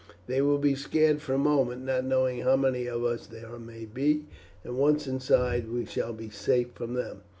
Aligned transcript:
They 0.25 0.41
will 0.41 0.57
be 0.57 0.73
scared 0.73 1.21
for 1.21 1.35
a 1.35 1.37
moment, 1.37 1.85
not 1.85 2.05
knowing 2.05 2.39
how 2.41 2.55
many 2.55 2.87
of 2.87 3.03
us 3.03 3.27
there 3.27 3.59
may 3.59 3.85
be, 3.85 4.25
and 4.63 4.75
once 4.75 5.05
inside 5.05 5.69
we 5.71 5.85
shall 5.85 6.11
be 6.11 6.31
safe 6.31 6.71
from 6.73 6.95
them." 6.95 7.21